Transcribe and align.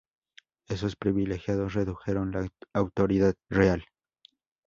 Esos 0.67 0.95
privilegios 0.95 1.75
redujeron 1.75 2.31
la 2.31 2.49
autoridad 2.73 3.35
real. 3.51 3.85